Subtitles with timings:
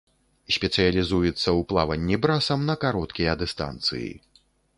[0.55, 4.11] Спецыялізуецца ў плаванні брасам на кароткія дыстанцыі.